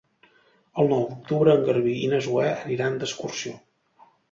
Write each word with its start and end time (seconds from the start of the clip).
El 0.83 0.89
nou 0.93 1.05
d'octubre 1.09 1.53
en 1.59 1.67
Garbí 1.67 1.95
i 2.07 2.09
na 2.15 2.23
Zoè 2.29 2.49
aniran 2.55 3.01
d'excursió. 3.03 3.57